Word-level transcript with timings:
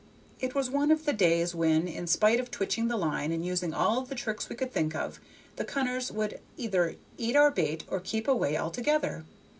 It 0.39 0.55
was 0.55 0.67
one 0.71 0.89
of 0.89 1.05
the 1.05 1.13
days 1.13 1.53
when, 1.53 1.87
in 1.87 2.07
spite 2.07 2.39
of 2.39 2.49
twitching 2.49 2.87
the 2.87 2.97
line 2.97 3.31
and 3.31 3.45
using 3.45 3.71
all 3.71 4.01
the 4.01 4.15
tricks 4.15 4.49
we 4.49 4.55
could 4.55 4.73
think 4.73 4.95
of, 4.95 5.19
the 5.57 5.63
cunners 5.63 6.11
would 6.11 6.39
either 6.57 6.95
eat 7.19 7.35
our 7.35 7.51
bait 7.51 7.83
or 7.87 7.99
keep 7.99 8.27
away 8.27 8.57
altogether. 8.57 9.25